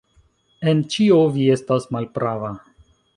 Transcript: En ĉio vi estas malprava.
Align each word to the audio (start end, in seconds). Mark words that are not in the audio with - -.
En 0.71 0.79
ĉio 0.95 1.19
vi 1.35 1.45
estas 1.57 1.85
malprava. 1.97 2.51